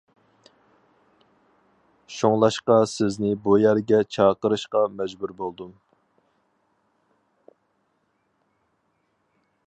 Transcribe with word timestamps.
شۇڭلاشقا 2.13 2.77
سىزنى 2.93 3.33
بۇ 3.43 3.57
يەرگە 3.63 3.99
چاقىرىشقا 4.17 4.81
مەجبۇر 5.01 5.33
بولدۇم. 5.41 5.75